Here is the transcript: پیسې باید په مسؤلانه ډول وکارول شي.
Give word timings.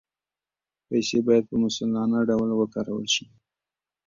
پیسې 0.87 1.17
باید 1.27 1.43
په 1.51 1.55
مسؤلانه 1.63 2.19
ډول 2.29 2.49
وکارول 2.55 3.05
شي. 3.13 3.25